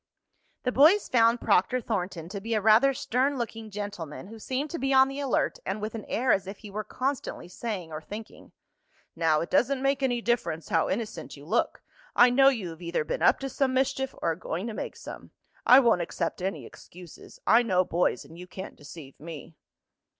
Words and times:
The 0.63 0.71
boys 0.71 1.07
found 1.07 1.39
Proctor 1.41 1.79
Thornton 1.79 2.27
to 2.29 2.41
be 2.41 2.55
a 2.55 2.59
rather 2.59 2.91
stern 2.91 3.37
looking 3.37 3.69
gentleman, 3.69 4.29
who 4.29 4.39
seemed 4.39 4.71
to 4.71 4.79
be 4.79 4.91
on 4.91 5.09
the 5.09 5.19
alert 5.19 5.59
and 5.63 5.79
with 5.79 5.93
an 5.93 6.05
air 6.05 6.31
as 6.31 6.47
if 6.47 6.57
he 6.57 6.71
were 6.71 6.83
constantly 6.83 7.47
saying, 7.47 7.91
or 7.91 8.01
thinking: 8.01 8.51
"Now 9.15 9.41
it 9.41 9.51
doesn't 9.51 9.79
make 9.79 10.01
any 10.01 10.19
difference 10.19 10.69
how 10.69 10.89
innocent 10.89 11.37
you 11.37 11.45
look, 11.45 11.83
I 12.15 12.31
know 12.31 12.49
you 12.49 12.71
have 12.71 12.81
either 12.81 13.03
been 13.03 13.21
up 13.21 13.37
to 13.41 13.47
some 13.47 13.75
mischief 13.75 14.15
or 14.23 14.31
are 14.31 14.35
going 14.35 14.65
to 14.65 14.73
make 14.73 14.95
some. 14.95 15.29
I 15.67 15.79
won't 15.79 16.01
accept 16.01 16.41
any 16.41 16.65
excuses. 16.65 17.37
I 17.45 17.61
know 17.61 17.85
boys 17.85 18.25
and 18.25 18.39
you 18.39 18.47
can't 18.47 18.75
deceive 18.75 19.19
me." 19.19 19.55